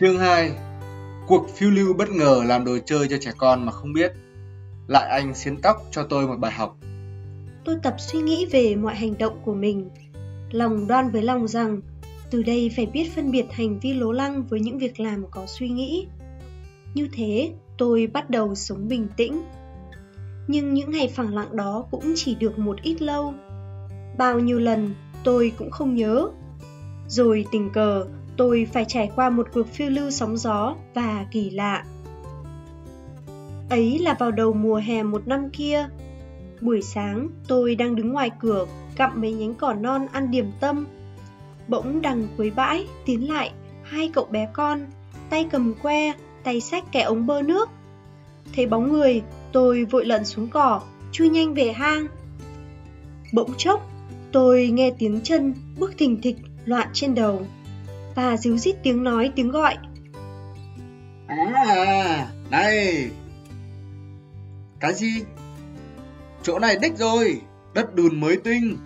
[0.00, 0.50] Chương 2
[1.26, 4.12] Cuộc phiêu lưu bất ngờ làm đồ chơi cho trẻ con mà không biết.
[4.86, 6.76] Lại anh xiến tóc cho tôi một bài học.
[7.64, 9.90] Tôi tập suy nghĩ về mọi hành động của mình.
[10.50, 11.80] Lòng đoan với lòng rằng,
[12.30, 15.46] Từ đây phải biết phân biệt hành vi lố lăng với những việc làm có
[15.46, 16.06] suy nghĩ.
[16.94, 19.42] Như thế, tôi bắt đầu sống bình tĩnh.
[20.46, 23.34] Nhưng những ngày phẳng lặng đó cũng chỉ được một ít lâu.
[24.18, 24.94] Bao nhiêu lần,
[25.24, 26.28] tôi cũng không nhớ.
[27.08, 28.06] Rồi tình cờ
[28.36, 31.84] tôi phải trải qua một cuộc phiêu lưu sóng gió và kỳ lạ.
[33.70, 35.88] Ấy là vào đầu mùa hè một năm kia.
[36.60, 40.86] Buổi sáng, tôi đang đứng ngoài cửa gặm mấy nhánh cỏ non ăn điểm tâm.
[41.68, 44.86] Bỗng đằng cuối bãi tiến lại hai cậu bé con,
[45.30, 46.12] tay cầm que,
[46.44, 47.68] tay xách cái ống bơ nước.
[48.56, 49.22] Thấy bóng người,
[49.52, 50.80] tôi vội lẩn xuống cỏ,
[51.12, 52.06] chui nhanh về hang.
[53.32, 53.90] Bỗng chốc,
[54.32, 57.46] tôi nghe tiếng chân bước thình thịch loạn trên đầu
[58.16, 59.76] và díu dít tiếng nói tiếng gọi.
[61.26, 63.10] À, này!
[64.80, 65.10] Cái gì?
[66.42, 67.40] Chỗ này đích rồi,
[67.74, 68.76] đất đùn mới tinh.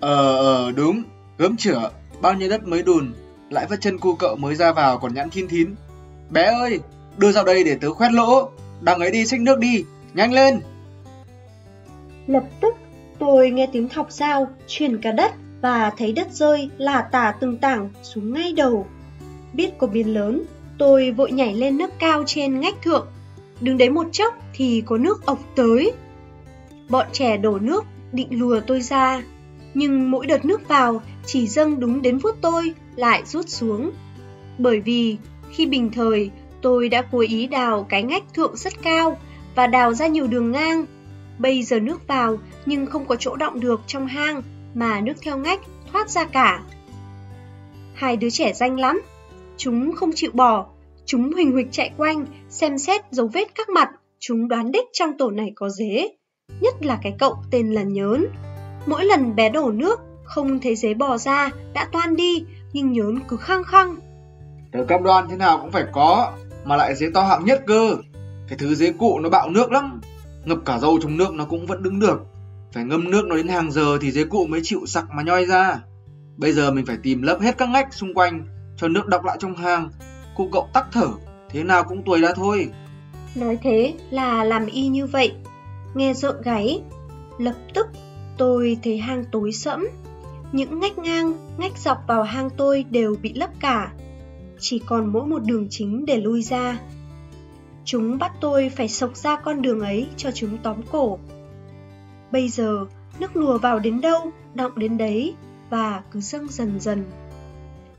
[0.00, 1.02] Ờ, ờ, đúng,
[1.38, 3.12] gớm chửa, bao nhiêu đất mới đùn,
[3.50, 5.74] lại vắt chân cu cậu mới ra vào còn nhãn thiên thín.
[6.30, 6.80] Bé ơi,
[7.16, 8.50] đưa ra đây để tớ khoét lỗ,
[8.80, 10.60] đằng ấy đi xách nước đi, nhanh lên.
[12.26, 12.74] Lập tức,
[13.18, 15.32] tôi nghe tiếng thọc dao truyền cả đất
[15.64, 18.86] và thấy đất rơi là tả từng tảng xuống ngay đầu.
[19.52, 20.42] Biết có biến lớn,
[20.78, 23.06] tôi vội nhảy lên nước cao trên ngách thượng.
[23.60, 25.92] Đứng đấy một chốc thì có nước ọc tới.
[26.88, 29.22] Bọn trẻ đổ nước định lùa tôi ra,
[29.74, 33.90] nhưng mỗi đợt nước vào chỉ dâng đúng đến phút tôi lại rút xuống.
[34.58, 35.16] Bởi vì
[35.50, 36.30] khi bình thời
[36.62, 39.18] tôi đã cố ý đào cái ngách thượng rất cao
[39.54, 40.84] và đào ra nhiều đường ngang.
[41.38, 44.42] Bây giờ nước vào nhưng không có chỗ động được trong hang
[44.74, 45.60] mà nước theo ngách
[45.92, 46.62] thoát ra cả.
[47.94, 49.02] Hai đứa trẻ danh lắm,
[49.56, 50.66] chúng không chịu bỏ,
[51.06, 55.18] chúng huỳnh huỳnh chạy quanh, xem xét dấu vết các mặt, chúng đoán đích trong
[55.18, 56.08] tổ này có dế.
[56.60, 58.26] Nhất là cái cậu tên là Nhớn.
[58.86, 63.18] Mỗi lần bé đổ nước, không thấy dế bò ra, đã toan đi, nhưng Nhớn
[63.28, 63.96] cứ khăng khăng.
[64.72, 66.32] Tớ cam đoan thế nào cũng phải có,
[66.64, 67.96] mà lại dế to hạng nhất cơ.
[68.48, 70.00] Cái thứ dế cụ nó bạo nước lắm,
[70.44, 72.20] ngập cả dâu trong nước nó cũng vẫn đứng được.
[72.74, 75.46] Phải ngâm nước nó đến hàng giờ thì dế cụ mới chịu sặc mà nhoi
[75.46, 75.80] ra.
[76.36, 78.46] Bây giờ mình phải tìm lấp hết các ngách xung quanh,
[78.76, 79.90] cho nước đọng lại trong hang.
[80.36, 81.08] Cụ cậu tắc thở,
[81.50, 82.68] thế nào cũng tuổi đã thôi.
[83.34, 85.32] Nói thế là làm y như vậy.
[85.94, 86.82] Nghe rợn gáy,
[87.38, 87.86] lập tức
[88.38, 89.88] tôi thấy hang tối sẫm.
[90.52, 93.92] Những ngách ngang, ngách dọc vào hang tôi đều bị lấp cả.
[94.60, 96.78] Chỉ còn mỗi một đường chính để lui ra.
[97.84, 101.18] Chúng bắt tôi phải sộc ra con đường ấy cho chúng tóm cổ.
[102.34, 102.86] Bây giờ,
[103.20, 105.34] nước lùa vào đến đâu, động đến đấy
[105.70, 107.04] và cứ dâng dần dần.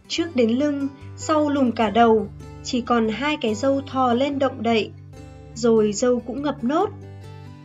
[0.07, 0.87] Trước đến lưng,
[1.17, 2.27] sau lùm cả đầu,
[2.63, 4.91] chỉ còn hai cái dâu thò lên động đậy.
[5.53, 6.89] Rồi dâu cũng ngập nốt.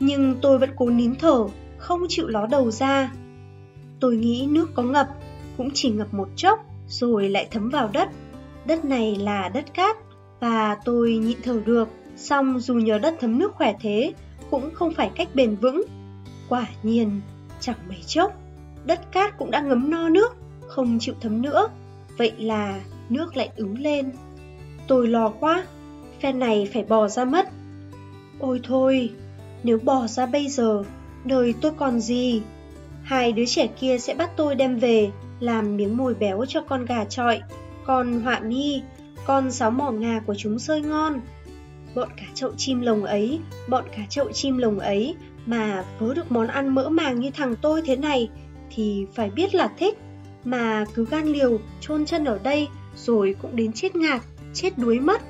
[0.01, 1.45] Nhưng tôi vẫn cố nín thở,
[1.79, 3.13] không chịu ló đầu ra.
[4.01, 5.09] Tôi nghĩ nước có ngập,
[5.57, 8.09] cũng chỉ ngập một chốc, rồi lại thấm vào đất.
[8.65, 9.97] Đất này là đất cát,
[10.41, 11.89] và tôi nhịn thở được.
[12.17, 14.13] Xong dù nhờ đất thấm nước khỏe thế,
[14.51, 15.83] cũng không phải cách bền vững
[16.51, 17.21] Quả nhiên,
[17.61, 18.33] chẳng mấy chốc,
[18.85, 21.69] đất cát cũng đã ngấm no nước, không chịu thấm nữa.
[22.17, 24.13] Vậy là nước lại ứ lên.
[24.89, 25.65] Tôi lo quá,
[26.21, 27.49] phen này phải bò ra mất.
[28.39, 29.11] Ôi thôi,
[29.63, 30.83] nếu bò ra bây giờ,
[31.25, 32.43] đời tôi còn gì?
[33.03, 35.11] Hai đứa trẻ kia sẽ bắt tôi đem về,
[35.41, 37.41] làm miếng mồi béo cho con gà trọi,
[37.85, 38.83] con họa mi,
[39.27, 41.21] con sáo mỏ ngà của chúng sơi ngon.
[41.95, 45.17] Bọn cá chậu chim lồng ấy, bọn cá chậu chim lồng ấy
[45.47, 48.29] mà vớ được món ăn mỡ màng như thằng tôi thế này
[48.71, 49.99] thì phải biết là thích.
[50.45, 54.23] Mà cứ gan liều, chôn chân ở đây, rồi cũng đến chết ngạt,
[54.55, 55.23] chết đuối mất.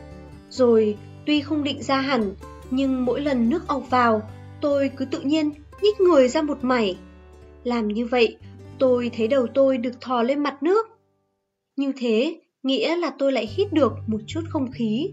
[0.50, 2.34] Rồi tuy không định ra hẳn,
[2.70, 4.22] nhưng mỗi lần nước ọc vào,
[4.60, 5.50] tôi cứ tự nhiên
[5.82, 6.96] nhích người ra một mảy.
[7.64, 8.36] Làm như vậy,
[8.78, 10.86] tôi thấy đầu tôi được thò lên mặt nước.
[11.76, 15.10] Như thế, nghĩa là tôi lại hít được một chút không khí.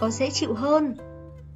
[0.00, 0.94] Có dễ chịu hơn.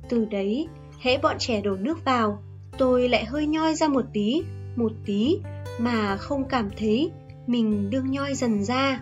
[0.08, 0.68] Từ đấy,
[1.00, 2.42] hễ bọn trẻ đổ nước vào
[2.80, 4.42] tôi lại hơi nhoi ra một tí,
[4.76, 5.38] một tí
[5.78, 7.10] mà không cảm thấy
[7.46, 9.00] mình đương nhoi dần ra.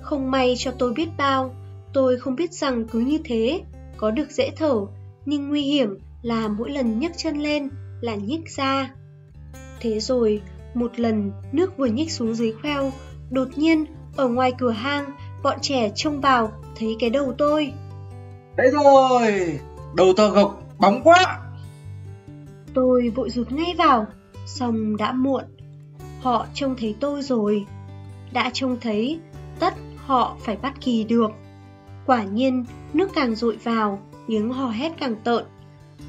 [0.00, 1.54] Không may cho tôi biết bao,
[1.92, 3.60] tôi không biết rằng cứ như thế,
[3.96, 4.86] có được dễ thở,
[5.24, 7.68] nhưng nguy hiểm là mỗi lần nhấc chân lên
[8.00, 8.90] là nhích ra.
[9.80, 10.42] Thế rồi,
[10.74, 12.92] một lần nước vừa nhích xuống dưới khoeo,
[13.30, 13.84] đột nhiên
[14.16, 15.04] ở ngoài cửa hang,
[15.42, 17.72] bọn trẻ trông vào thấy cái đầu tôi.
[18.56, 19.58] Đấy rồi,
[19.94, 21.45] đầu to gộc, bóng quá.
[22.76, 24.06] Tôi vội rụt ngay vào,
[24.46, 25.44] xong đã muộn.
[26.20, 27.66] Họ trông thấy tôi rồi.
[28.32, 29.20] Đã trông thấy,
[29.58, 31.30] tất họ phải bắt kỳ được.
[32.06, 35.44] Quả nhiên, nước càng dội vào, tiếng hò hét càng tợn.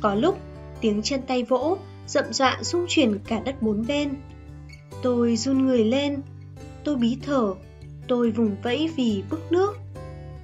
[0.01, 0.37] Có lúc,
[0.81, 1.77] tiếng chân tay vỗ,
[2.07, 4.13] rậm dọa xung chuyển cả đất bốn bên.
[5.01, 6.21] Tôi run người lên,
[6.83, 7.53] tôi bí thở,
[8.07, 9.77] tôi vùng vẫy vì bức nước.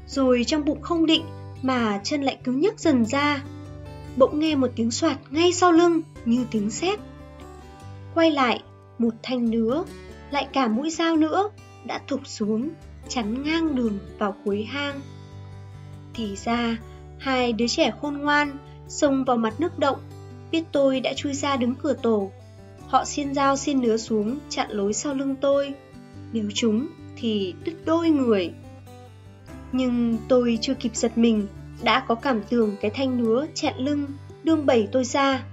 [0.08, 1.24] Rồi trong bụng không định
[1.62, 3.44] mà chân lại cứ nhấc dần ra.
[4.18, 7.00] Bỗng nghe một tiếng soạt ngay sau lưng như tiếng sét.
[8.16, 8.64] Quay lại,
[8.98, 9.84] một thanh nứa,
[10.32, 11.50] lại cả mũi dao nữa
[11.86, 12.70] đã thụp xuống,
[13.08, 15.02] chắn ngang đường vào cuối hang.
[16.14, 16.78] Thì ra,
[17.18, 18.58] hai đứa trẻ khôn ngoan
[18.88, 19.98] xông vào mặt nước động,
[20.52, 22.32] biết tôi đã chui ra đứng cửa tổ.
[22.88, 25.74] Họ xiên dao xiên nứa xuống chặn lối sau lưng tôi.
[26.34, 28.52] Nếu chúng thì đứt đôi người.
[29.72, 31.48] Nhưng tôi chưa kịp giật mình,
[31.84, 34.08] đã có cảm tưởng cái thanh nứa chẹn lưng,
[34.44, 35.44] đương bẩy tôi ra.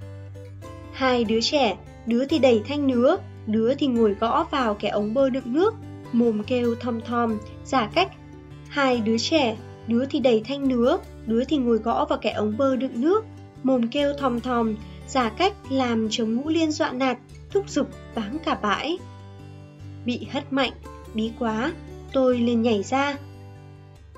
[0.93, 3.17] Hai đứa trẻ, đứa thì đẩy thanh nứa,
[3.47, 5.73] đứa thì ngồi gõ vào cái ống bơ đựng nước,
[6.11, 8.11] mồm kêu thom thom, giả cách.
[8.69, 9.57] Hai đứa trẻ,
[9.87, 13.25] đứa thì đẩy thanh nứa, đứa thì ngồi gõ vào cái ống bơ đựng nước,
[13.63, 14.75] mồm kêu thom thom,
[15.07, 17.17] giả cách làm chồng ngũ liên dọa nạt,
[17.51, 18.97] thúc giục váng cả bãi.
[20.05, 20.71] Bị hất mạnh,
[21.13, 21.73] bí quá,
[22.13, 23.17] tôi liền nhảy ra.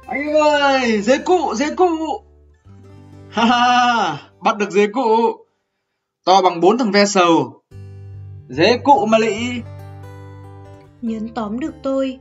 [0.06, 1.88] Anh ơi, dế cụ, dế cụ!
[3.30, 5.06] Ha ha, bắt được dế cụ!
[6.26, 7.62] To bằng bốn thằng ve sầu.
[8.50, 9.36] Dế cụ mà lị!
[11.02, 12.20] Nhớn tóm được tôi,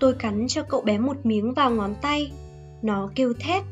[0.00, 2.32] tôi cắn cho cậu bé một miếng vào ngón tay.
[2.82, 3.62] Nó kêu thét.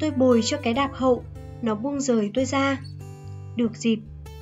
[0.00, 1.24] Tôi bồi cho cái đạp hậu,
[1.62, 2.76] nó buông rời tôi ra.
[3.56, 3.98] Được dịp,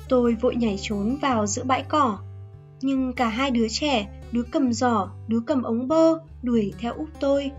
[0.09, 2.17] tôi vội nhảy trốn vào giữa bãi cỏ.
[2.81, 7.07] Nhưng cả hai đứa trẻ, đứa cầm giỏ, đứa cầm ống bơ, đuổi theo úp
[7.19, 7.51] tôi.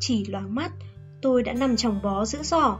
[0.00, 0.72] Chỉ loáng mắt,
[1.22, 2.78] tôi đã nằm trong bó giữa giỏ.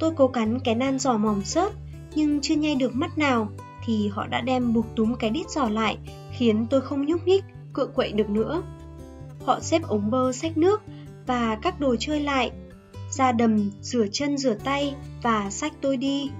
[0.00, 1.72] Tôi cố cắn cái nan giỏ mỏng xớt,
[2.14, 3.48] nhưng chưa nhai được mắt nào,
[3.84, 5.98] thì họ đã đem buộc túm cái đít giỏ lại,
[6.32, 8.62] khiến tôi không nhúc nhích, cựa quậy được nữa.
[9.44, 10.82] Họ xếp ống bơ xách nước
[11.26, 12.50] và các đồ chơi lại,
[13.10, 16.30] ra đầm rửa chân rửa tay và xách tôi đi.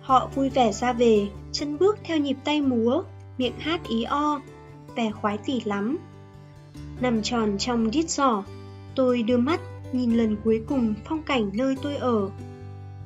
[0.00, 3.02] Họ vui vẻ ra về, chân bước theo nhịp tay múa,
[3.38, 4.40] miệng hát ý o,
[4.96, 5.98] vẻ khoái tỉ lắm.
[7.00, 8.42] Nằm tròn trong đít giỏ,
[8.94, 9.60] tôi đưa mắt
[9.92, 12.30] nhìn lần cuối cùng phong cảnh nơi tôi ở.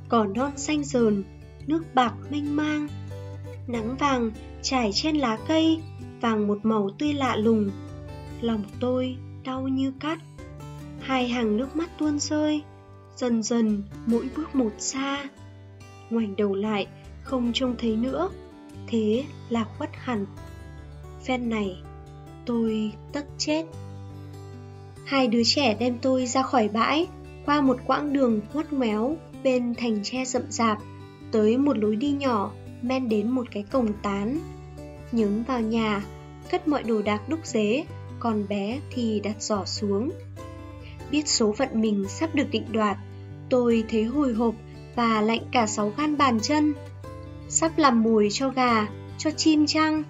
[0.09, 1.25] Cỏ non xanh dờn,
[1.67, 2.89] nước bạc mênh mang.
[3.67, 4.31] Nắng vàng
[4.63, 5.83] trải trên lá cây,
[6.21, 7.71] vàng một màu tươi lạ lùng.
[8.41, 10.19] Lòng tôi đau như cắt.
[11.01, 12.63] Hai hàng nước mắt tuôn rơi,
[13.17, 15.25] dần dần mỗi bước một xa.
[16.11, 16.87] Ngoảnh đầu lại,
[17.23, 18.31] không trông thấy nữa,
[18.87, 20.27] thế là khuất hẳn.
[21.25, 21.83] Phen này,
[22.47, 23.65] tôi tất chết.
[25.05, 27.07] Hai đứa trẻ đem tôi ra khỏi bãi,
[27.47, 30.79] qua một quãng đường ngoắt ngoéo bên thành tre rậm rạp,
[31.33, 32.53] tới một lối đi nhỏ,
[32.83, 34.39] men đến một cái cổng tán.
[35.13, 36.05] Nhấn vào nhà,
[36.51, 37.85] cất mọi đồ đạc đúc dế,
[38.19, 40.11] còn bé thì đặt giỏ xuống.
[41.11, 42.97] Biết số phận mình sắp được định đoạt,
[43.51, 44.55] tôi thấy hồi hộp
[44.97, 46.75] và lạnh cả sáu gan bàn chân.
[47.49, 50.03] Sắp làm mùi cho gà, cho chim chăng?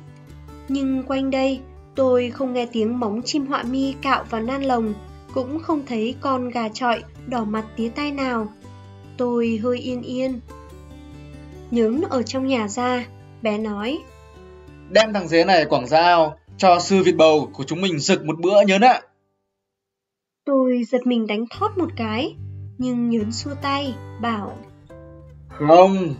[0.68, 1.60] Nhưng quanh đây,
[1.94, 4.94] tôi không nghe tiếng móng chim họa mi cạo vào nan lồng,
[5.34, 8.52] cũng không thấy con gà trọi đỏ mặt tía tai nào.
[9.16, 10.40] Tôi hơi yên yên.
[11.70, 13.06] Nhớn ở trong nhà ra,
[13.42, 13.98] bé nói.
[14.90, 18.38] Đem thằng dế này quảng giao, cho sư vịt bầu của chúng mình rực một
[18.40, 19.00] bữa nhớn ạ.
[20.44, 22.36] Tôi giật mình đánh thót một cái,
[22.78, 24.58] nhưng nhớn xua tay, bảo
[25.48, 26.14] Không,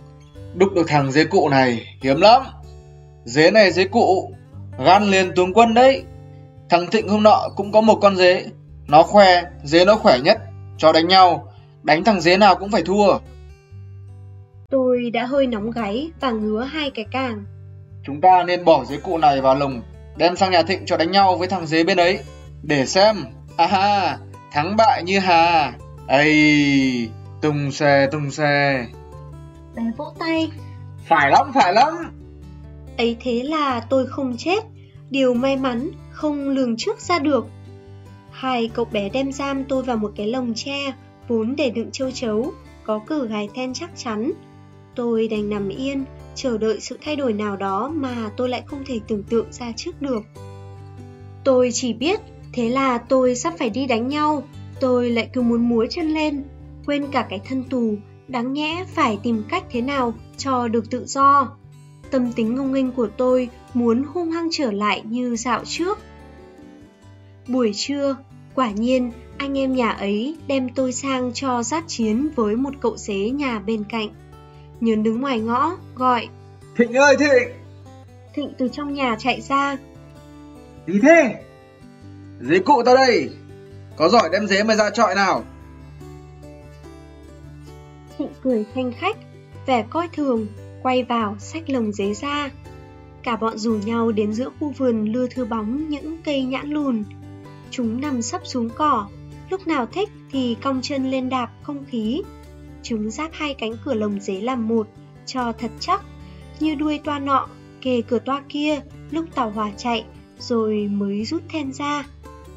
[0.55, 2.41] đúc được thằng dế cụ này hiếm lắm.
[3.25, 4.31] Dế này dế cụ,
[4.77, 6.03] gan liền tướng quân đấy.
[6.69, 8.45] Thằng Thịnh hôm nọ cũng có một con dế,
[8.87, 10.37] nó khoe, dế nó khỏe nhất,
[10.77, 11.51] cho đánh nhau,
[11.83, 13.17] đánh thằng dế nào cũng phải thua.
[14.69, 17.45] Tôi đã hơi nóng gáy và ngứa hai cái càng.
[18.05, 19.81] Chúng ta nên bỏ dế cụ này vào lồng,
[20.17, 22.19] đem sang nhà Thịnh cho đánh nhau với thằng dế bên ấy,
[22.63, 23.15] để xem
[23.57, 24.17] À ha,
[24.51, 25.73] thắng bại như hà.
[26.07, 27.09] Ây,
[27.41, 28.85] tung xe tung xe.
[29.75, 30.51] Bé vỗ tay.
[31.07, 31.93] Phải lắm, phải lắm.
[32.97, 34.63] Ấy thế là tôi không chết.
[35.09, 37.45] Điều may mắn không lường trước ra được.
[38.31, 40.93] Hai cậu bé đem giam tôi vào một cái lồng tre
[41.27, 44.31] vốn để đựng châu chấu, có cửa gài then chắc chắn.
[44.95, 48.83] Tôi đành nằm yên, chờ đợi sự thay đổi nào đó mà tôi lại không
[48.85, 50.21] thể tưởng tượng ra trước được.
[51.43, 52.19] Tôi chỉ biết
[52.55, 54.43] Thế là tôi sắp phải đi đánh nhau,
[54.79, 56.43] tôi lại cứ muốn múa chân lên,
[56.85, 57.95] quên cả cái thân tù,
[58.27, 61.57] đáng nhẽ phải tìm cách thế nào cho được tự do.
[62.11, 65.99] Tâm tính ngông nghênh của tôi muốn hung hăng trở lại như dạo trước.
[67.47, 68.15] Buổi trưa,
[68.55, 72.97] quả nhiên anh em nhà ấy đem tôi sang cho giác chiến với một cậu
[72.97, 74.09] dế nhà bên cạnh.
[74.79, 76.27] Nhớn đứng ngoài ngõ, gọi
[76.77, 77.49] Thịnh ơi Thịnh!
[78.33, 79.77] Thịnh từ trong nhà chạy ra.
[80.87, 81.43] Gì thế?
[82.41, 83.29] Dế cụ tao đây
[83.97, 85.43] Có giỏi đem dế mà ra trọi nào.
[88.17, 89.17] Thịnh cười khanh khách,
[89.65, 90.47] vẻ coi thường,
[90.85, 92.49] quay vào xách lồng dế ra.
[93.23, 97.03] Cả bọn rủ nhau đến giữa khu vườn lưa thưa bóng những cây nhãn lùn.
[97.71, 99.07] Chúng nằm sấp xuống cỏ,
[99.49, 102.21] lúc nào thích thì cong chân lên đạp không khí.
[102.83, 104.87] Chúng giáp hai cánh cửa lồng dế làm một,
[105.25, 106.01] cho thật chắc,
[106.59, 107.47] như đuôi toa nọ,
[107.81, 110.05] kề cửa toa kia lúc tàu hỏa chạy,
[110.39, 112.05] rồi mới rút then ra.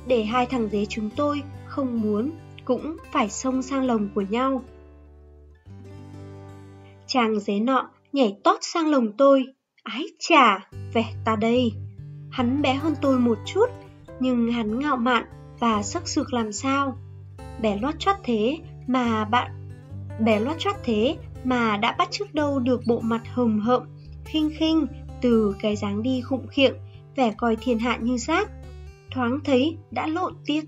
[0.07, 2.31] Để hai thằng dế chúng tôi không muốn
[2.65, 4.63] cũng phải xông sang lồng của nhau.
[7.07, 9.45] Chàng dế nọ nhảy tót sang lồng tôi,
[9.83, 11.73] ái chà, vẻ ta đây.
[12.31, 13.67] Hắn bé hơn tôi một chút,
[14.21, 15.25] nhưng hắn ngạo mạn
[15.59, 16.99] và sắc sược làm sao.
[17.61, 19.51] Bé loát choát thế mà bạn
[20.21, 23.83] bé loát choát thế mà đã bắt trước đâu được bộ mặt hồng hậm,
[24.25, 24.87] khinh khinh
[25.23, 26.75] từ cái dáng đi khụng khiệng,
[27.17, 28.51] vẻ coi thiên hạ như rác.
[29.11, 30.65] Thoáng thấy đã lộn tiết.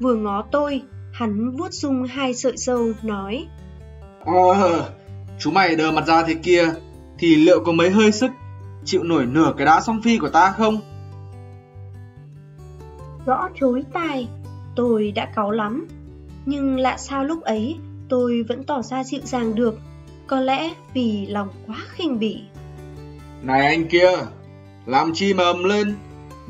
[0.00, 3.46] Vừa ngó tôi, hắn vuốt dung hai sợi dâu, nói
[4.24, 4.90] Ờ,
[5.40, 6.68] chú mày đờ mặt ra thế kia,
[7.18, 8.30] thì liệu có mấy hơi sức
[8.84, 10.80] chịu nổi nửa cái đá song phi của ta không?
[13.26, 14.28] Rõ chối tai,
[14.76, 15.86] tôi đã cáu lắm.
[16.46, 17.76] Nhưng lạ sao lúc ấy
[18.08, 19.78] tôi vẫn tỏ ra dịu dàng được,
[20.26, 22.40] có lẽ vì lòng quá khinh bỉ.
[23.42, 24.10] Này anh kia,
[24.86, 25.94] làm chi mà ầm lên,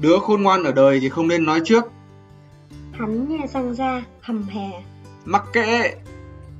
[0.00, 1.84] đứa khôn ngoan ở đời thì không nên nói trước.
[2.92, 4.70] Hắn nghe răng ra, hầm hè.
[5.24, 5.94] Mặc kệ,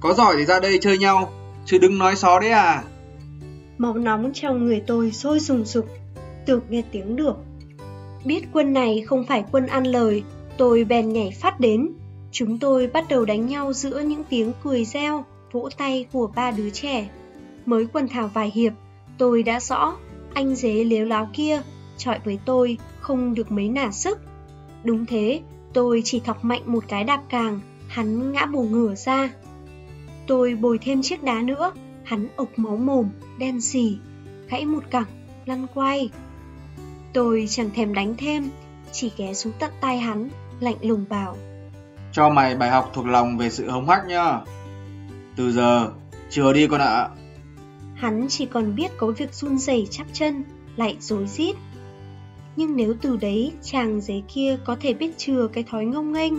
[0.00, 1.32] có giỏi thì ra đây chơi nhau,
[1.64, 2.85] chứ đừng nói xó đấy à.
[3.79, 5.87] Máu nóng trong người tôi sôi sùng sục,
[6.47, 7.37] tưởng nghe tiếng được.
[8.25, 10.23] Biết quân này không phải quân ăn lời,
[10.57, 11.88] tôi bèn nhảy phát đến.
[12.33, 16.50] Chúng tôi bắt đầu đánh nhau giữa những tiếng cười reo, vỗ tay của ba
[16.50, 17.09] đứa trẻ.
[17.67, 18.73] Mới quần thảo vài hiệp,
[19.19, 19.97] tôi đã rõ
[20.35, 21.62] anh dế lếu láo kia
[21.97, 24.19] chọi với tôi không được mấy nả sức.
[24.85, 25.40] Đúng thế,
[25.73, 29.31] tôi chỉ thọc mạnh một cái đạp càng, hắn ngã bù ngửa ra.
[30.30, 31.72] Tôi bồi thêm chiếc đá nữa,
[32.04, 33.08] hắn ộc máu mồm,
[33.38, 33.99] đen xì,
[34.49, 36.10] gãy một cẳng, lăn quay.
[37.12, 38.50] Tôi chẳng thèm đánh thêm,
[38.92, 40.28] chỉ ghé xuống tận tay hắn,
[40.60, 41.37] lạnh lùng bảo.
[42.12, 44.40] Cho mày bài học thuộc lòng về sự hống hách nhá.
[45.37, 45.90] Từ giờ,
[46.30, 47.08] chừa đi con ạ.
[47.94, 50.44] Hắn chỉ còn biết có việc run rẩy chắp chân,
[50.76, 51.56] lại rối rít.
[52.56, 56.32] Nhưng nếu từ đấy chàng giấy kia có thể biết chừa cái thói ngông nghênh,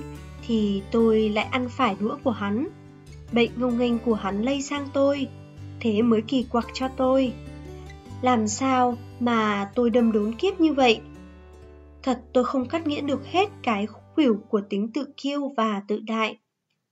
[0.48, 2.68] thì tôi lại ăn phải đũa của hắn.
[3.32, 5.28] Bệnh ngông nghênh của hắn lây sang tôi,
[5.80, 7.34] thế mới kỳ quặc cho tôi.
[8.22, 11.02] Làm sao mà tôi đâm đốn kiếp như vậy?
[12.04, 15.82] Thật tôi không cắt nghĩa được hết cái khúc khuỷu của tính tự kiêu và
[15.88, 16.38] tự đại.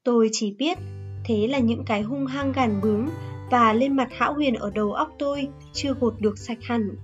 [0.03, 0.77] Tôi chỉ biết
[1.23, 3.07] thế là những cái hung hăng gàn bướng
[3.51, 6.95] và lên mặt hão huyền ở đầu óc tôi chưa gột được sạch hẳn.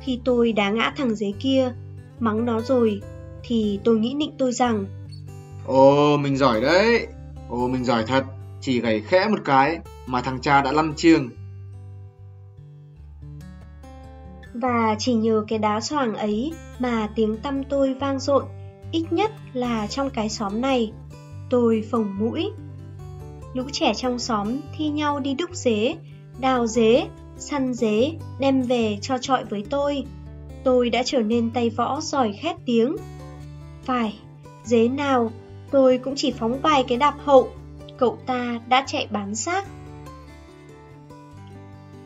[0.00, 1.74] Khi tôi đá ngã thằng dế kia,
[2.20, 3.00] mắng nó rồi,
[3.42, 4.86] thì tôi nghĩ nịnh tôi rằng
[5.66, 7.06] Ồ, mình giỏi đấy.
[7.48, 8.24] Ồ, mình giỏi thật.
[8.64, 11.30] Chỉ gảy khẽ một cái mà thằng cha đã lăn chiêng.
[14.54, 18.44] Và chỉ nhờ cái đá xoàng ấy mà tiếng tâm tôi vang dội,
[18.92, 20.92] ít nhất là trong cái xóm này.
[21.50, 22.50] Tôi phồng mũi.
[23.54, 25.96] Lũ trẻ trong xóm thi nhau đi đúc dế,
[26.38, 27.06] đào dế,
[27.36, 30.04] săn dế, đem về cho trọi với tôi.
[30.64, 32.96] Tôi đã trở nên tay võ giỏi khét tiếng.
[33.82, 34.18] Phải,
[34.64, 35.30] dế nào,
[35.70, 37.48] tôi cũng chỉ phóng vài cái đạp hậu,
[37.96, 39.66] cậu ta đã chạy bán xác.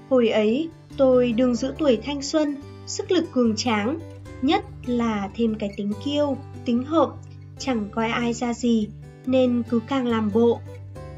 [0.09, 3.99] Hồi ấy, tôi đương giữ tuổi thanh xuân, sức lực cường tráng,
[4.43, 7.11] nhất là thêm cái tính kiêu, tính hợm,
[7.59, 8.89] chẳng coi ai ra gì,
[9.27, 10.61] nên cứ càng làm bộ.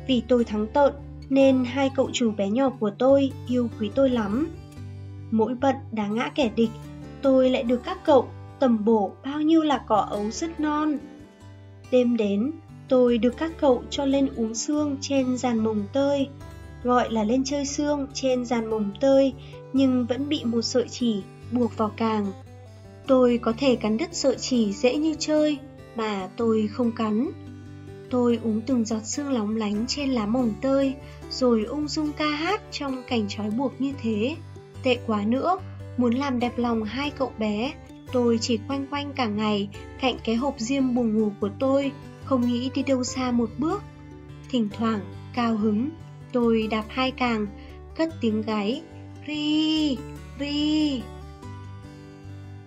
[0.08, 0.92] Vì tôi thắng tợn,
[1.28, 4.48] nên hai cậu chủ bé nhỏ của tôi yêu quý tôi lắm.
[5.30, 6.70] Mỗi bận đá ngã kẻ địch,
[7.22, 10.98] tôi lại được các cậu tầm bổ bao nhiêu là cỏ ấu rất non.
[11.90, 12.52] Đêm đến,
[12.90, 16.28] tôi được các cậu cho lên uống xương trên giàn mồng tơi,
[16.84, 19.34] gọi là lên chơi xương trên giàn mồng tơi
[19.72, 22.26] nhưng vẫn bị một sợi chỉ buộc vào càng.
[23.06, 25.58] Tôi có thể cắn đứt sợi chỉ dễ như chơi
[25.96, 27.30] mà tôi không cắn.
[28.10, 30.94] Tôi uống từng giọt xương lóng lánh trên lá mồng tơi
[31.30, 34.36] rồi ung dung ca hát trong cảnh trói buộc như thế.
[34.82, 35.58] Tệ quá nữa,
[35.96, 37.72] muốn làm đẹp lòng hai cậu bé,
[38.12, 39.68] tôi chỉ quanh quanh cả ngày
[40.00, 41.92] cạnh cái hộp diêm buồn ngủ của tôi,
[42.30, 43.82] không nghĩ đi đâu xa một bước.
[44.50, 45.00] Thỉnh thoảng,
[45.34, 45.90] cao hứng,
[46.32, 47.46] tôi đạp hai càng,
[47.96, 48.82] cất tiếng gáy,
[49.26, 49.96] ri,
[50.40, 51.02] ri.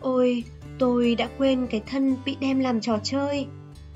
[0.01, 0.43] Ôi,
[0.79, 3.48] tôi đã quên cái thân bị đem làm trò chơi.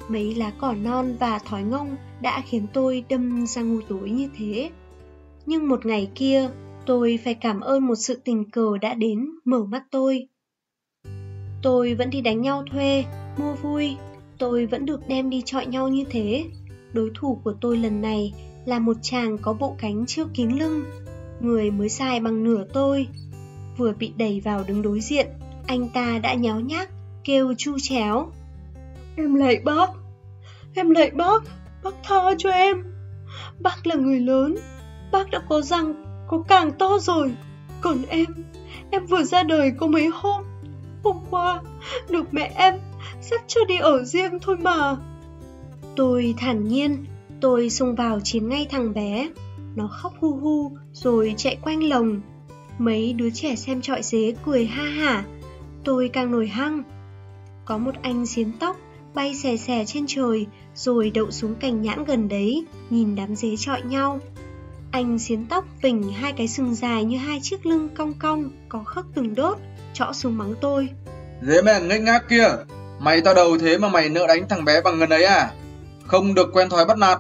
[0.09, 4.29] Mấy lá cỏ non và thói ngông đã khiến tôi đâm ra ngu tối như
[4.37, 4.69] thế.
[5.45, 6.49] Nhưng một ngày kia,
[6.85, 10.27] tôi phải cảm ơn một sự tình cờ đã đến mở mắt tôi.
[11.61, 13.05] Tôi vẫn đi đánh nhau thuê,
[13.37, 13.95] mua vui,
[14.37, 16.45] tôi vẫn được đem đi chọi nhau như thế.
[16.93, 18.33] Đối thủ của tôi lần này
[18.65, 20.83] là một chàng có bộ cánh chưa kín lưng,
[21.39, 23.07] người mới dài bằng nửa tôi.
[23.77, 25.27] Vừa bị đẩy vào đứng đối diện,
[25.67, 26.89] anh ta đã nháo nhác,
[27.23, 28.31] kêu chu chéo.
[29.15, 29.89] Em lạy bác,
[30.75, 31.43] em lạy bác,
[31.83, 32.83] bác tha cho em.
[33.59, 34.55] Bác là người lớn,
[35.11, 35.93] bác đã có răng,
[36.27, 37.31] có càng to rồi.
[37.81, 38.25] Còn em,
[38.91, 40.43] em vừa ra đời có mấy hôm.
[41.03, 41.61] Hôm qua,
[42.09, 42.73] được mẹ em
[43.21, 44.95] dắt cho đi ở riêng thôi mà.
[45.95, 47.05] Tôi thản nhiên,
[47.41, 49.29] tôi xông vào chiến ngay thằng bé.
[49.75, 52.21] Nó khóc hu hu rồi chạy quanh lồng.
[52.77, 55.25] Mấy đứa trẻ xem trọi dế cười ha hả.
[55.83, 56.83] Tôi càng nổi hăng.
[57.65, 58.77] Có một anh xiến tóc
[59.13, 63.55] bay xè xè trên trời rồi đậu xuống cành nhãn gần đấy, nhìn đám dế
[63.57, 64.19] trọi nhau.
[64.91, 68.83] Anh xiến tóc vỉnh hai cái sừng dài như hai chiếc lưng cong cong, có
[68.83, 69.57] khắc từng đốt,
[69.93, 70.89] trọ xuống mắng tôi.
[71.41, 72.47] Dế mẹ ngách ngác kia,
[72.99, 75.51] mày to đầu thế mà mày nỡ đánh thằng bé bằng ngân ấy à?
[76.05, 77.19] Không được quen thói bắt nạt.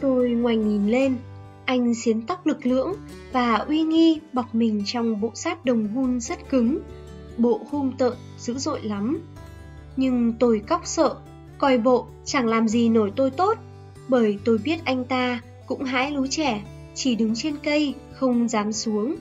[0.00, 1.16] Tôi ngoảnh nhìn lên,
[1.64, 2.92] anh xiến tóc lực lưỡng
[3.32, 6.78] và uy nghi bọc mình trong bộ sát đồng hun rất cứng.
[7.36, 9.20] Bộ hung tợn, dữ dội lắm.
[9.96, 11.14] Nhưng tôi cóc sợ,
[11.58, 13.58] coi bộ chẳng làm gì nổi tôi tốt,
[14.08, 16.62] bởi tôi biết anh ta cũng hãi lú trẻ,
[16.94, 19.16] chỉ đứng trên cây, không dám xuống.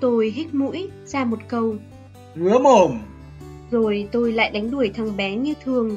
[0.00, 1.74] Tôi hít mũi ra một câu.
[2.34, 2.98] Ngứa mồm.
[3.70, 5.96] Rồi tôi lại đánh đuổi thằng bé như thường.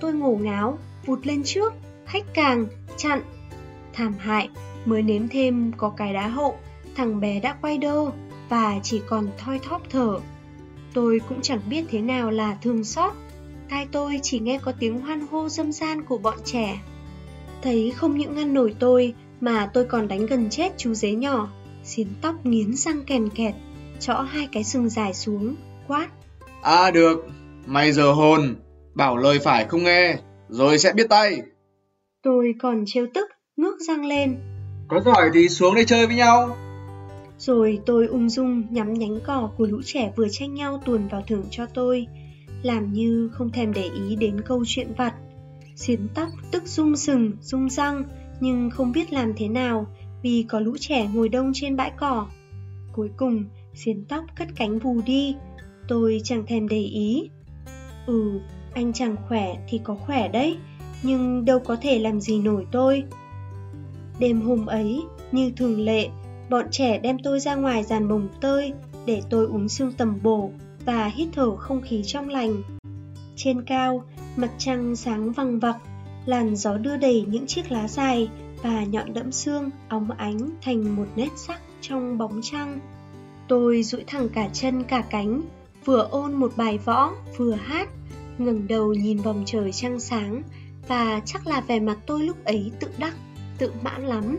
[0.00, 3.22] Tôi ngổ ngáo, vụt lên trước, hách càng, chặn.
[3.92, 4.48] Thảm hại,
[4.84, 6.58] mới nếm thêm có cái đá hậu,
[6.96, 8.10] thằng bé đã quay đơ
[8.48, 10.18] và chỉ còn thoi thóp thở.
[10.94, 13.12] Tôi cũng chẳng biết thế nào là thương xót.
[13.68, 16.80] Tai tôi chỉ nghe có tiếng hoan hô dâm gian của bọn trẻ.
[17.62, 21.50] Thấy không những ngăn nổi tôi mà tôi còn đánh gần chết chú dế nhỏ.
[21.84, 23.54] Xiến tóc nghiến răng kèn kẹt,
[24.00, 25.54] chõ hai cái sừng dài xuống,
[25.88, 26.08] quát.
[26.62, 27.26] À được,
[27.66, 28.56] mày giờ hồn,
[28.94, 30.16] bảo lời phải không nghe,
[30.48, 31.42] rồi sẽ biết tay.
[32.22, 34.36] Tôi còn trêu tức, ngước răng lên.
[34.88, 36.56] Có giỏi thì xuống đây chơi với nhau.
[37.38, 41.22] Rồi tôi ung dung nhắm nhánh cỏ của lũ trẻ vừa tranh nhau tuồn vào
[41.26, 42.06] thưởng cho tôi,
[42.62, 45.14] làm như không thèm để ý đến câu chuyện vặt.
[45.76, 48.04] Xiến tóc tức rung sừng, rung răng,
[48.40, 49.86] nhưng không biết làm thế nào
[50.22, 52.26] vì có lũ trẻ ngồi đông trên bãi cỏ.
[52.92, 55.36] Cuối cùng, xiến tóc cất cánh vù đi,
[55.88, 57.30] tôi chẳng thèm để ý.
[58.06, 58.40] Ừ,
[58.74, 60.56] anh chẳng khỏe thì có khỏe đấy,
[61.02, 63.04] nhưng đâu có thể làm gì nổi tôi.
[64.18, 66.08] Đêm hôm ấy, như thường lệ,
[66.50, 68.72] bọn trẻ đem tôi ra ngoài dàn bồng tơi
[69.06, 70.50] để tôi uống sương tầm bổ
[70.84, 72.62] và hít thở không khí trong lành.
[73.36, 74.04] Trên cao,
[74.36, 75.76] mặt trăng sáng vằng vặc,
[76.26, 78.28] làn gió đưa đầy những chiếc lá dài
[78.62, 82.78] và nhọn đẫm xương óng ánh thành một nét sắc trong bóng trăng.
[83.48, 85.42] Tôi duỗi thẳng cả chân cả cánh,
[85.86, 87.88] vừa ôn một bài võ, vừa hát,
[88.38, 90.42] ngẩng đầu nhìn vòng trời trăng sáng
[90.88, 93.14] và chắc là vẻ mặt tôi lúc ấy tự đắc,
[93.58, 94.38] tự mãn lắm.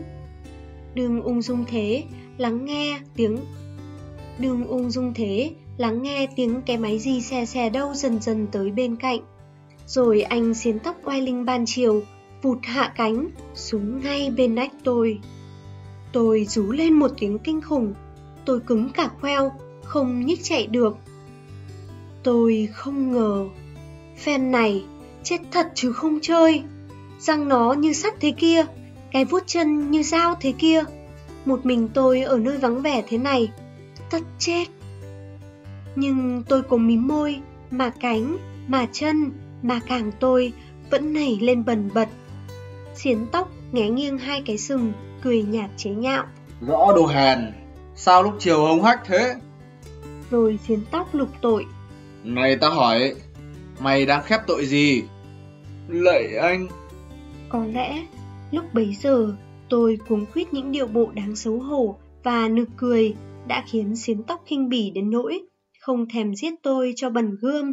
[0.94, 2.04] Đừng ung dung thế,
[2.38, 3.38] lắng nghe tiếng
[4.38, 8.46] Đừng ung dung thế, lắng nghe tiếng cái máy gì xe xe đâu dần dần
[8.52, 9.20] tới bên cạnh.
[9.86, 12.02] Rồi anh xiến tóc oai linh ban chiều,
[12.42, 15.18] vụt hạ cánh, xuống ngay bên nách tôi.
[16.12, 17.94] Tôi rú lên một tiếng kinh khủng,
[18.44, 19.52] tôi cứng cả khoeo,
[19.84, 20.96] không nhích chạy được.
[22.28, 23.46] Tôi không ngờ,
[24.16, 24.84] phen này
[25.22, 26.62] chết thật chứ không chơi.
[27.18, 28.64] Răng nó như sắt thế kia,
[29.12, 30.82] cái vuốt chân như dao thế kia.
[31.44, 33.50] Một mình tôi ở nơi vắng vẻ thế này,
[34.10, 34.64] tất chết.
[35.96, 38.36] Nhưng tôi có mím môi, mà cánh,
[38.66, 40.52] mà chân, mà càng tôi
[40.90, 42.08] vẫn nảy lên bần bật.
[42.94, 46.24] Xiến tóc nghé nghiêng hai cái sừng, cười nhạt chế nhạo.
[46.60, 47.38] Rõ đồ hèn,
[47.94, 49.34] sao lúc chiều hống hách thế?
[50.30, 51.66] Rồi xiến tóc lục tội.
[52.24, 53.14] Này ta hỏi,
[53.80, 55.02] mày đang khép tội gì?
[55.88, 56.68] Lạy anh.
[57.48, 58.06] Có lẽ,
[58.50, 59.34] lúc bấy giờ,
[59.68, 63.14] tôi cuống quýt những điệu bộ đáng xấu hổ và nực cười
[63.46, 65.40] đã khiến xiến tóc khinh bỉ đến nỗi
[65.80, 67.72] không thèm giết tôi cho bẩn gươm.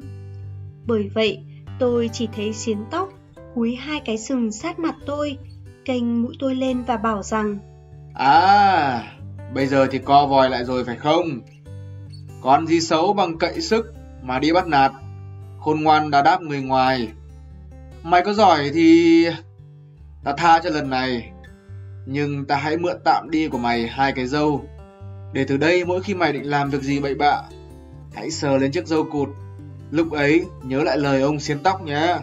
[0.88, 1.40] Bởi vậy,
[1.80, 3.10] tôi chỉ thấy xiến tóc
[3.56, 5.38] cúi hai cái sừng sát mặt tôi,
[5.86, 7.58] kênh mũi tôi lên và bảo rằng
[8.14, 9.04] À,
[9.54, 11.42] bây giờ thì co vòi lại rồi phải không?
[12.42, 13.95] Còn gì xấu bằng cậy sức
[14.26, 14.92] mà đi bắt nạt,
[15.60, 17.10] khôn ngoan đã đáp người ngoài.
[18.04, 19.28] Mày có giỏi thì
[20.24, 21.32] ta tha cho lần này,
[22.06, 24.66] nhưng ta hãy mượn tạm đi của mày hai cái dâu,
[25.34, 27.42] để từ đây mỗi khi mày định làm việc gì bậy bạ,
[28.14, 29.30] hãy sờ lên chiếc dâu cụt.
[29.92, 32.18] Lúc ấy nhớ lại lời ông xiên tóc nhé.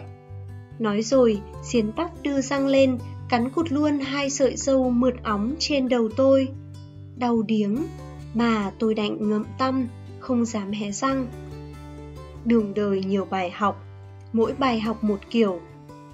[0.79, 2.97] Nói rồi, xiên tóc đưa răng lên,
[3.29, 6.47] cắn cụt luôn hai sợi dâu mượt óng trên đầu tôi.
[7.15, 7.77] Đau điếng,
[8.33, 9.87] mà tôi đành ngậm tâm,
[10.19, 11.27] không dám hé răng.
[12.45, 13.83] Đường đời nhiều bài học,
[14.33, 15.61] mỗi bài học một kiểu.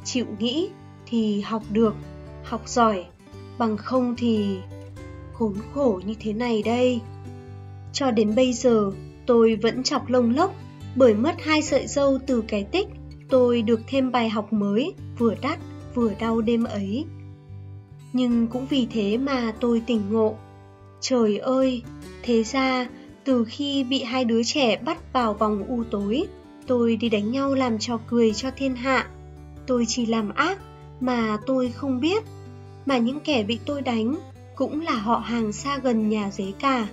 [0.03, 0.69] Chịu nghĩ
[1.05, 1.95] thì học được,
[2.43, 3.05] học giỏi,
[3.57, 4.57] bằng không thì
[5.33, 7.01] khốn khổ như thế này đây.
[7.93, 8.91] Cho đến bây giờ,
[9.25, 10.55] tôi vẫn chọc lông lốc
[10.95, 12.87] bởi mất hai sợi dâu từ cái tích,
[13.29, 15.59] tôi được thêm bài học mới, vừa đắt
[15.93, 17.05] vừa đau đêm ấy.
[18.13, 20.35] Nhưng cũng vì thế mà tôi tỉnh ngộ.
[21.01, 21.83] Trời ơi,
[22.23, 22.87] thế ra
[23.23, 26.23] từ khi bị hai đứa trẻ bắt vào vòng u tối,
[26.67, 29.07] tôi đi đánh nhau làm trò cười cho thiên hạ.
[29.67, 30.59] Tôi chỉ làm ác
[30.99, 32.23] mà tôi không biết,
[32.85, 34.15] mà những kẻ bị tôi đánh
[34.55, 36.87] cũng là họ hàng xa gần nhà dế cả.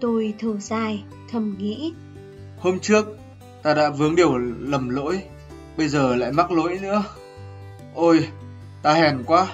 [0.00, 1.92] Tôi thở dài, thầm nghĩ.
[2.58, 3.18] Hôm trước,
[3.62, 5.22] ta đã vướng điều lầm lỗi,
[5.76, 7.04] bây giờ lại mắc lỗi nữa.
[7.94, 8.28] Ôi,
[8.82, 9.46] ta hèn quá.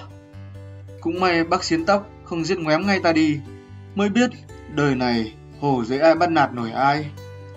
[1.01, 3.39] Cũng may bác xiến tóc không giết ngoém ngay ta đi.
[3.95, 4.29] Mới biết,
[4.75, 5.33] đời này
[5.65, 7.05] hồ dễ ai bắt nạt nổi ai.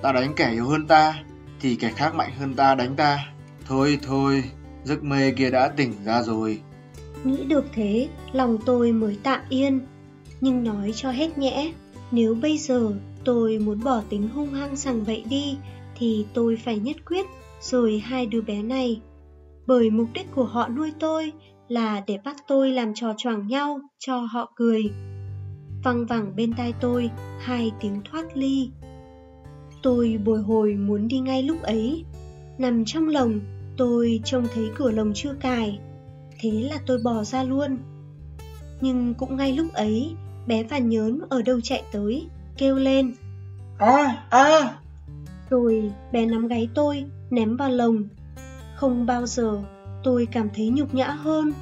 [0.02, 1.14] Ta đánh kẻ yếu hơn ta,
[1.60, 3.18] thì kẻ khác mạnh hơn ta đánh ta.
[3.66, 4.44] Thôi thôi,
[4.84, 6.60] giấc mê kia đã tỉnh ra rồi.
[7.24, 9.80] Nghĩ được thế, lòng tôi mới tạm yên.
[10.40, 11.72] Nhưng nói cho hết nhẽ,
[12.10, 12.92] nếu bây giờ
[13.24, 15.56] tôi muốn bỏ tính hung hăng sằng vậy đi,
[15.98, 17.26] thì tôi phải nhất quyết
[17.60, 19.00] rồi hai đứa bé này.
[19.66, 21.32] Bởi mục đích của họ nuôi tôi
[21.68, 24.90] là để bắt tôi làm trò choảng nhau cho họ cười.
[25.82, 27.10] Văng vẳng bên tai tôi
[27.40, 28.70] hai tiếng thoát ly.
[29.82, 32.04] Tôi bồi hồi muốn đi ngay lúc ấy.
[32.58, 33.40] Nằm trong lồng,
[33.76, 35.78] tôi trông thấy cửa lồng chưa cài.
[36.40, 37.78] Thế là tôi bỏ ra luôn.
[38.80, 40.14] Nhưng cũng ngay lúc ấy,
[40.46, 43.14] bé và nhớn ở đâu chạy tới, kêu lên.
[43.78, 44.78] À, à!
[45.50, 48.02] Rồi bé nắm gáy tôi, ném vào lồng.
[48.76, 49.62] Không bao giờ
[50.04, 51.52] tôi cảm thấy nhục nhã hơn.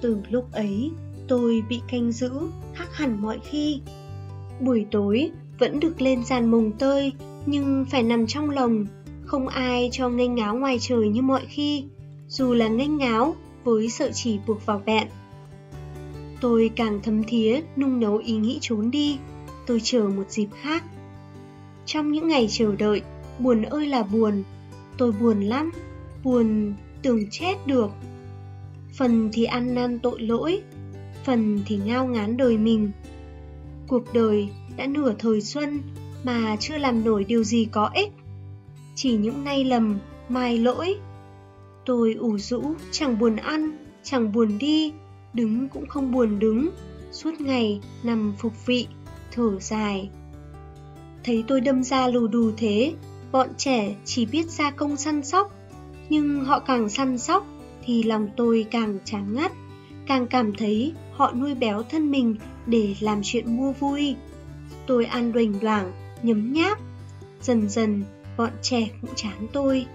[0.00, 0.90] Từ lúc ấy,
[1.28, 2.30] tôi bị canh giữ
[2.74, 3.80] khác hẳn mọi khi.
[4.60, 7.12] Buổi tối vẫn được lên giàn mồng tơi
[7.46, 8.86] nhưng phải nằm trong lồng,
[9.24, 11.84] không ai cho nghênh ngáo ngoài trời như mọi khi,
[12.28, 13.34] dù là nghênh ngáo
[13.64, 15.08] với sợi chỉ buộc vào bẹn.
[16.40, 19.18] Tôi càng thấm thía nung nấu ý nghĩ trốn đi,
[19.66, 20.84] tôi chờ một dịp khác.
[21.86, 23.02] Trong những ngày chờ đợi,
[23.38, 24.42] buồn ơi là buồn,
[24.98, 25.72] tôi buồn lắm,
[26.24, 27.90] buồn tưởng chết được.
[28.96, 30.62] Phần thì ăn năn tội lỗi,
[31.24, 32.90] phần thì ngao ngán đời mình.
[33.88, 35.80] Cuộc đời đã nửa thời xuân
[36.24, 38.12] mà chưa làm nổi điều gì có ích.
[38.94, 40.96] Chỉ những nay lầm, mai lỗi.
[41.86, 44.92] Tôi ủ rũ, chẳng buồn ăn, chẳng buồn đi,
[45.32, 46.70] đứng cũng không buồn đứng,
[47.12, 48.86] suốt ngày nằm phục vị,
[49.32, 50.10] thở dài.
[51.24, 52.94] Thấy tôi đâm ra lù đù thế,
[53.32, 55.52] bọn trẻ chỉ biết ra công săn sóc,
[56.08, 57.46] nhưng họ càng săn sóc
[57.84, 59.52] thì lòng tôi càng chán ngắt,
[60.06, 64.16] càng cảm thấy họ nuôi béo thân mình để làm chuyện mua vui.
[64.86, 66.78] Tôi ăn đoành đoảng, nhấm nháp.
[67.42, 68.04] Dần dần,
[68.36, 69.86] bọn trẻ cũng chán tôi.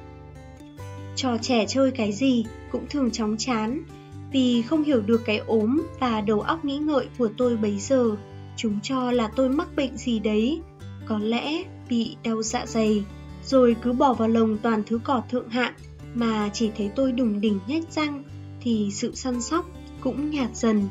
[1.16, 3.84] Trò trẻ chơi cái gì cũng thường chóng chán,
[4.32, 8.16] vì không hiểu được cái ốm và đầu óc nghĩ ngợi của tôi bấy giờ.
[8.58, 10.62] Chúng cho là tôi mắc bệnh gì đấy,
[11.06, 13.04] có lẽ bị đau dạ dày,
[13.46, 15.74] rồi cứ bỏ vào lồng toàn thứ cỏ thượng hạng
[16.14, 18.24] mà chỉ thấy tôi đùng đỉnh nhếch răng
[18.62, 19.66] thì sự săn sóc
[20.02, 20.88] cũng nhạt dần.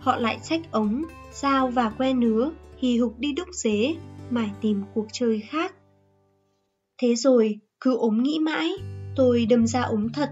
[0.00, 3.94] Họ lại xách ống, dao và que nứa hì hục đi đúc dế
[4.30, 5.74] mải tìm cuộc chơi khác.
[7.02, 8.70] Thế rồi, cứ ốm nghĩ mãi,
[9.16, 10.30] tôi đâm ra ốm thật.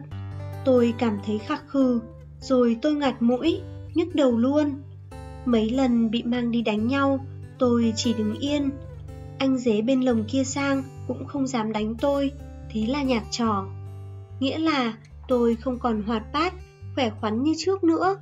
[0.64, 2.00] Tôi cảm thấy khắc khư,
[2.40, 3.60] rồi tôi ngạt mũi,
[3.94, 4.74] nhức đầu luôn.
[5.44, 7.26] Mấy lần bị mang đi đánh nhau,
[7.58, 8.70] tôi chỉ đứng yên.
[9.38, 12.30] Anh dế bên lồng kia sang cũng không dám đánh tôi,
[12.70, 13.66] thế là nhạt trò.
[14.40, 14.94] Nghĩa là
[15.28, 16.54] tôi không còn hoạt bát,
[16.94, 18.16] khỏe khoắn như trước nữa.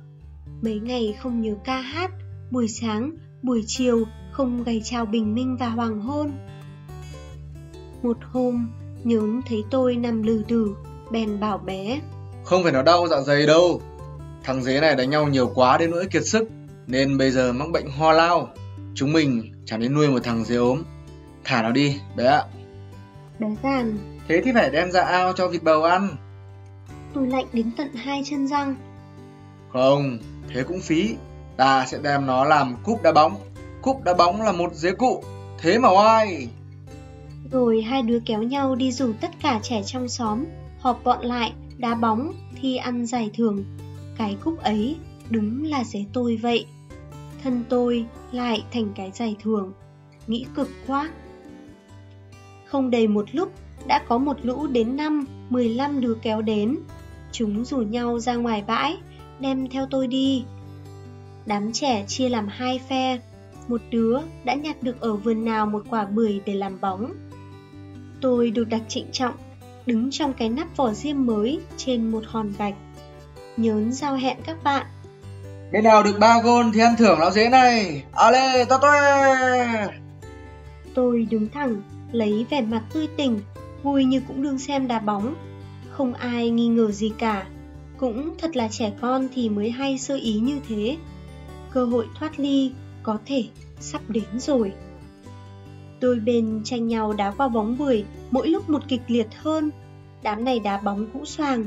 [0.65, 2.11] Mấy ngày không nhớ ca hát,
[2.51, 6.31] buổi sáng, buổi chiều không gầy chào bình minh và hoàng hôn.
[8.03, 8.71] Một hôm,
[9.03, 10.75] nhớn thấy tôi nằm lừ đừ,
[11.11, 11.99] bèn bảo bé.
[12.43, 13.81] Không phải nó đau dạ dày đâu.
[14.43, 16.49] Thằng dế này đánh nhau nhiều quá đến nỗi kiệt sức,
[16.87, 18.49] nên bây giờ mắc bệnh ho lao.
[18.95, 20.83] Chúng mình chẳng nên nuôi một thằng dế ốm.
[21.43, 22.43] Thả nó đi, bé ạ.
[23.39, 23.97] Bé gàn.
[24.27, 26.09] Thế thì phải đem ra ao cho vịt bầu ăn.
[27.13, 28.75] Tôi lạnh đến tận hai chân răng.
[29.73, 30.17] Không,
[30.53, 31.15] thế cũng phí.
[31.57, 33.35] Ta sẽ đem nó làm cúp đá bóng
[33.85, 35.23] Cúp đá bóng là một dế cụ,
[35.57, 36.47] thế mà oai.
[37.51, 40.45] Rồi hai đứa kéo nhau đi rủ tất cả trẻ trong xóm,
[40.79, 43.63] họp bọn lại, đá bóng, thi ăn giải thưởng.
[44.17, 44.97] Cái cúp ấy
[45.29, 46.65] đúng là dế tôi vậy.
[47.43, 49.73] Thân tôi lại thành cái giải thưởng,
[50.27, 51.09] nghĩ cực quá.
[52.65, 53.51] Không đầy một lúc,
[53.87, 56.77] đã có một lũ đến năm, 15 đứa kéo đến.
[57.31, 58.97] Chúng rủ nhau ra ngoài bãi,
[59.39, 60.43] đem theo tôi đi.
[61.45, 63.19] Đám trẻ chia làm hai phe,
[63.67, 67.13] một đứa đã nhặt được ở vườn nào một quả bưởi để làm bóng.
[68.21, 69.33] Tôi được đặt trịnh trọng,
[69.85, 72.73] đứng trong cái nắp vỏ diêm mới trên một hòn gạch.
[73.57, 74.85] Nhớn giao hẹn các bạn.
[75.71, 78.03] Bên nào được ba gôn thì ăn thưởng lão dế này.
[78.13, 79.87] Ale, to toe!
[80.93, 83.39] Tôi đứng thẳng, lấy vẻ mặt tươi tỉnh,
[83.83, 85.35] vui như cũng đương xem đá bóng.
[85.89, 87.45] Không ai nghi ngờ gì cả.
[87.97, 90.97] Cũng thật là trẻ con thì mới hay sơ ý như thế.
[91.71, 92.71] Cơ hội thoát ly
[93.03, 93.43] có thể
[93.79, 94.73] sắp đến rồi.
[96.01, 99.71] Đôi bên tranh nhau đá qua bóng bưởi, mỗi lúc một kịch liệt hơn.
[100.23, 101.65] Đám này đá bóng cũ xoàng,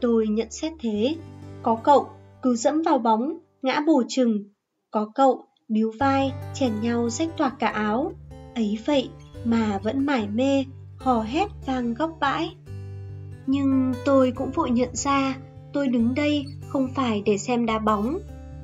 [0.00, 1.16] tôi nhận xét thế.
[1.62, 2.08] Có cậu
[2.42, 4.44] cứ dẫm vào bóng, ngã bổ chừng.
[4.90, 8.12] Có cậu biếu vai, chèn nhau rách toạc cả áo.
[8.54, 9.10] Ấy vậy
[9.44, 10.64] mà vẫn mải mê,
[10.96, 12.56] hò hét vang góc bãi.
[13.46, 15.38] Nhưng tôi cũng vội nhận ra,
[15.72, 18.18] tôi đứng đây không phải để xem đá bóng.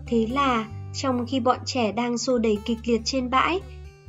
[0.06, 3.60] Thế là trong khi bọn trẻ đang xô đầy kịch liệt trên bãi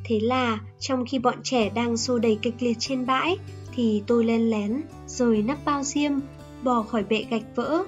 [0.07, 3.37] Thế là trong khi bọn trẻ đang xô đầy kịch liệt trên bãi
[3.75, 6.11] thì tôi lên lén rồi nắp bao diêm
[6.63, 7.83] bò khỏi bệ gạch vỡ.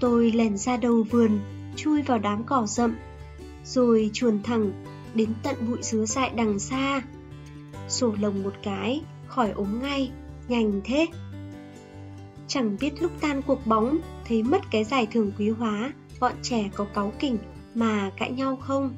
[0.00, 1.40] Tôi lèn ra đầu vườn,
[1.76, 2.96] chui vào đám cỏ rậm,
[3.64, 4.72] rồi chuồn thẳng
[5.14, 7.02] đến tận bụi dứa dại đằng xa.
[7.88, 10.10] Sổ lồng một cái, khỏi ốm ngay,
[10.48, 11.06] nhanh thế.
[12.48, 16.70] Chẳng biết lúc tan cuộc bóng, thấy mất cái giải thưởng quý hóa, bọn trẻ
[16.74, 17.38] có cáu kỉnh
[17.74, 18.94] mà cãi nhau không?